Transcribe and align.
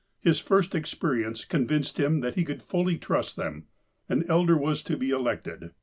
His 0.19 0.39
first 0.39 0.73
experience 0.73 1.45
convinced 1.45 1.99
him 1.99 2.21
that 2.21 2.33
he 2.33 2.43
could 2.43 2.63
fully 2.63 2.97
trust 2.97 3.35
them. 3.35 3.67
An 4.09 4.25
elder 4.27 4.57
was 4.57 4.81
to 4.81 4.97
be 4.97 5.11
elected. 5.11 5.73